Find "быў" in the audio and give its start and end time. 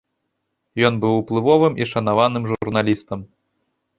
1.03-1.13